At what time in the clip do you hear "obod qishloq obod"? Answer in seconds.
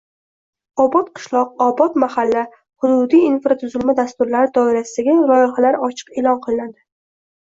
0.83-1.97